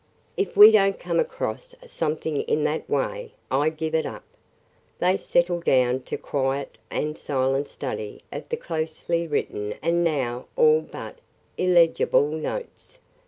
If 0.35 0.57
we 0.57 0.71
don't 0.71 0.99
come 0.99 1.19
across 1.19 1.75
something 1.85 2.41
in 2.41 2.63
that 2.63 2.89
way, 2.89 3.33
I 3.51 3.69
give 3.69 3.93
it 3.93 4.07
up." 4.07 4.23
They 4.97 5.15
settled 5.15 5.63
down 5.63 6.01
to 6.09 6.17
quiet 6.17 6.79
and 6.89 7.15
silent 7.15 7.67
study 7.67 8.19
of 8.31 8.49
the 8.49 8.57
closely 8.57 9.27
written 9.27 9.75
and 9.79 10.03
now 10.03 10.47
all 10.55 10.81
but 10.81 11.19
illegible 11.55 12.29
notes. 12.31 12.97